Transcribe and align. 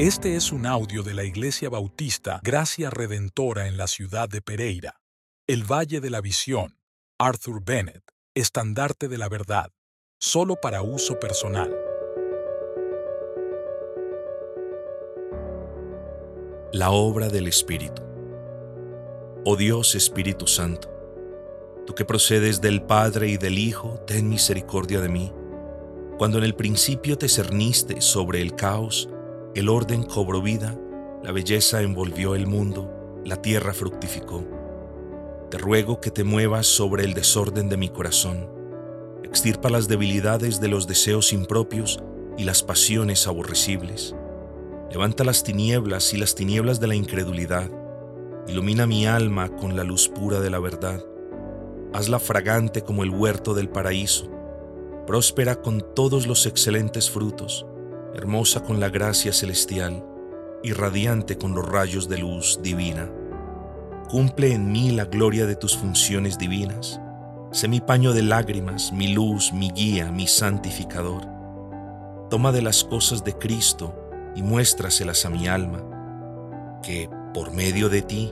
Este 0.00 0.34
es 0.34 0.50
un 0.50 0.64
audio 0.64 1.02
de 1.02 1.12
la 1.12 1.24
Iglesia 1.24 1.68
Bautista 1.68 2.40
Gracia 2.42 2.88
Redentora 2.88 3.68
en 3.68 3.76
la 3.76 3.86
ciudad 3.86 4.30
de 4.30 4.40
Pereira, 4.40 4.98
el 5.46 5.70
Valle 5.70 6.00
de 6.00 6.08
la 6.08 6.22
Visión, 6.22 6.78
Arthur 7.18 7.62
Bennett, 7.62 8.02
estandarte 8.34 9.08
de 9.08 9.18
la 9.18 9.28
verdad, 9.28 9.70
solo 10.18 10.56
para 10.56 10.80
uso 10.80 11.20
personal. 11.20 11.76
La 16.72 16.92
obra 16.92 17.28
del 17.28 17.46
Espíritu. 17.46 18.00
Oh 19.44 19.56
Dios 19.56 19.94
Espíritu 19.94 20.46
Santo, 20.46 20.88
tú 21.86 21.94
que 21.94 22.06
procedes 22.06 22.62
del 22.62 22.80
Padre 22.80 23.28
y 23.28 23.36
del 23.36 23.58
Hijo, 23.58 24.00
ten 24.06 24.30
misericordia 24.30 25.02
de 25.02 25.10
mí. 25.10 25.30
Cuando 26.16 26.38
en 26.38 26.44
el 26.44 26.54
principio 26.54 27.18
te 27.18 27.28
cerniste 27.28 28.00
sobre 28.00 28.40
el 28.40 28.54
caos, 28.56 29.10
el 29.54 29.68
orden 29.68 30.04
cobró 30.04 30.40
vida, 30.40 30.78
la 31.24 31.32
belleza 31.32 31.82
envolvió 31.82 32.36
el 32.36 32.46
mundo, 32.46 32.88
la 33.24 33.42
tierra 33.42 33.72
fructificó. 33.72 34.44
Te 35.50 35.58
ruego 35.58 36.00
que 36.00 36.12
te 36.12 36.22
muevas 36.22 36.68
sobre 36.68 37.04
el 37.04 37.14
desorden 37.14 37.68
de 37.68 37.76
mi 37.76 37.88
corazón, 37.88 38.48
extirpa 39.24 39.68
las 39.68 39.88
debilidades 39.88 40.60
de 40.60 40.68
los 40.68 40.86
deseos 40.86 41.32
impropios 41.32 42.00
y 42.38 42.44
las 42.44 42.62
pasiones 42.62 43.26
aborrecibles. 43.26 44.14
Levanta 44.88 45.24
las 45.24 45.42
tinieblas 45.42 46.14
y 46.14 46.16
las 46.16 46.36
tinieblas 46.36 46.78
de 46.78 46.86
la 46.86 46.94
incredulidad, 46.94 47.68
ilumina 48.46 48.86
mi 48.86 49.06
alma 49.06 49.48
con 49.48 49.76
la 49.76 49.82
luz 49.82 50.08
pura 50.08 50.38
de 50.38 50.50
la 50.50 50.60
verdad. 50.60 51.04
Hazla 51.92 52.20
fragante 52.20 52.82
como 52.82 53.02
el 53.02 53.10
huerto 53.10 53.54
del 53.54 53.68
paraíso, 53.68 54.30
próspera 55.08 55.56
con 55.56 55.84
todos 55.92 56.28
los 56.28 56.46
excelentes 56.46 57.10
frutos 57.10 57.66
hermosa 58.20 58.62
con 58.62 58.80
la 58.80 58.90
gracia 58.90 59.32
celestial 59.32 60.04
y 60.62 60.72
radiante 60.72 61.38
con 61.38 61.54
los 61.54 61.66
rayos 61.66 62.06
de 62.06 62.18
luz 62.18 62.60
divina. 62.62 63.10
Cumple 64.10 64.52
en 64.52 64.70
mí 64.70 64.90
la 64.90 65.06
gloria 65.06 65.46
de 65.46 65.56
tus 65.56 65.74
funciones 65.74 66.36
divinas. 66.36 67.00
Sé 67.50 67.66
mi 67.66 67.80
paño 67.80 68.12
de 68.12 68.22
lágrimas, 68.22 68.92
mi 68.92 69.08
luz, 69.08 69.54
mi 69.54 69.70
guía, 69.70 70.12
mi 70.12 70.26
santificador. 70.26 71.26
Toma 72.28 72.52
de 72.52 72.60
las 72.60 72.84
cosas 72.84 73.24
de 73.24 73.32
Cristo 73.32 73.94
y 74.36 74.42
muéstraselas 74.42 75.24
a 75.24 75.30
mi 75.30 75.48
alma, 75.48 75.82
que, 76.82 77.08
por 77.32 77.52
medio 77.52 77.88
de 77.88 78.02
ti, 78.02 78.30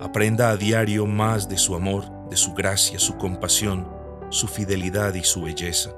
aprenda 0.00 0.50
a 0.50 0.56
diario 0.56 1.06
más 1.06 1.48
de 1.48 1.56
su 1.56 1.76
amor, 1.76 2.04
de 2.28 2.36
su 2.36 2.52
gracia, 2.52 2.98
su 2.98 3.16
compasión, 3.16 3.88
su 4.30 4.48
fidelidad 4.48 5.14
y 5.14 5.22
su 5.22 5.42
belleza. 5.42 5.90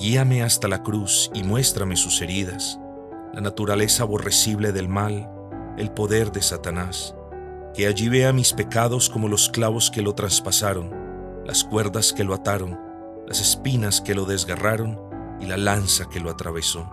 Guíame 0.00 0.42
hasta 0.42 0.66
la 0.66 0.82
cruz 0.82 1.30
y 1.34 1.42
muéstrame 1.42 1.94
sus 1.94 2.22
heridas, 2.22 2.80
la 3.34 3.42
naturaleza 3.42 4.04
aborrecible 4.04 4.72
del 4.72 4.88
mal, 4.88 5.30
el 5.76 5.90
poder 5.90 6.32
de 6.32 6.40
Satanás. 6.40 7.14
Que 7.74 7.86
allí 7.86 8.08
vea 8.08 8.32
mis 8.32 8.54
pecados 8.54 9.10
como 9.10 9.28
los 9.28 9.50
clavos 9.50 9.90
que 9.90 10.00
lo 10.00 10.14
traspasaron, 10.14 10.90
las 11.44 11.64
cuerdas 11.64 12.14
que 12.14 12.24
lo 12.24 12.32
ataron, 12.32 12.80
las 13.28 13.42
espinas 13.42 14.00
que 14.00 14.14
lo 14.14 14.24
desgarraron 14.24 14.98
y 15.38 15.44
la 15.44 15.58
lanza 15.58 16.08
que 16.08 16.18
lo 16.18 16.30
atravesó. 16.30 16.88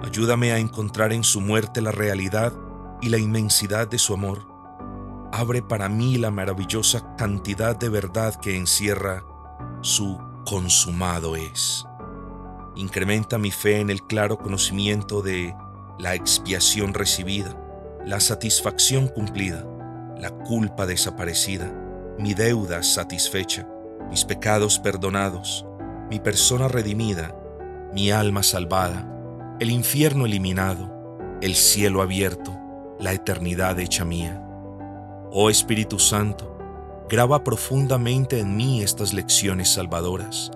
Ayúdame 0.00 0.52
a 0.52 0.58
encontrar 0.58 1.14
en 1.14 1.24
su 1.24 1.40
muerte 1.40 1.80
la 1.80 1.90
realidad 1.90 2.52
y 3.00 3.08
la 3.08 3.16
inmensidad 3.16 3.88
de 3.88 3.98
su 3.98 4.12
amor. 4.12 4.46
Abre 5.32 5.62
para 5.62 5.88
mí 5.88 6.18
la 6.18 6.30
maravillosa 6.30 7.16
cantidad 7.16 7.74
de 7.74 7.88
verdad 7.88 8.34
que 8.34 8.58
encierra 8.58 9.24
su 9.80 10.27
consumado 10.48 11.36
es. 11.36 11.84
Incrementa 12.74 13.36
mi 13.36 13.50
fe 13.50 13.80
en 13.80 13.90
el 13.90 14.02
claro 14.06 14.38
conocimiento 14.38 15.20
de 15.20 15.54
la 15.98 16.14
expiación 16.14 16.94
recibida, 16.94 17.54
la 18.06 18.18
satisfacción 18.18 19.08
cumplida, 19.08 19.66
la 20.18 20.30
culpa 20.30 20.86
desaparecida, 20.86 21.70
mi 22.18 22.32
deuda 22.32 22.82
satisfecha, 22.82 23.68
mis 24.08 24.24
pecados 24.24 24.78
perdonados, 24.78 25.66
mi 26.08 26.18
persona 26.18 26.66
redimida, 26.66 27.36
mi 27.92 28.10
alma 28.10 28.42
salvada, 28.42 29.06
el 29.60 29.70
infierno 29.70 30.24
eliminado, 30.24 31.36
el 31.42 31.56
cielo 31.56 32.00
abierto, 32.00 32.58
la 32.98 33.12
eternidad 33.12 33.78
hecha 33.80 34.06
mía. 34.06 34.42
Oh 35.30 35.50
Espíritu 35.50 35.98
Santo, 35.98 36.57
Graba 37.08 37.42
profundamente 37.42 38.38
en 38.38 38.54
mí 38.54 38.82
estas 38.82 39.14
lecciones 39.14 39.70
salvadoras. 39.70 40.50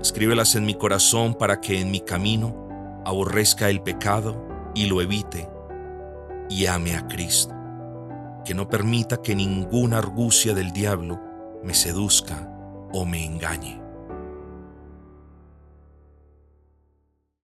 Escríbelas 0.00 0.54
en 0.54 0.64
mi 0.64 0.74
corazón 0.74 1.34
para 1.34 1.60
que 1.60 1.80
en 1.80 1.90
mi 1.90 1.98
camino 1.98 3.02
aborrezca 3.04 3.68
el 3.68 3.80
pecado 3.82 4.46
y 4.76 4.86
lo 4.86 5.02
evite 5.02 5.48
y 6.48 6.66
ame 6.66 6.94
a 6.94 7.08
Cristo. 7.08 7.52
Que 8.44 8.54
no 8.54 8.68
permita 8.68 9.20
que 9.20 9.34
ninguna 9.34 9.98
argucia 9.98 10.54
del 10.54 10.72
diablo 10.72 11.20
me 11.64 11.74
seduzca 11.74 12.48
o 12.92 13.04
me 13.04 13.24
engañe. 13.24 13.87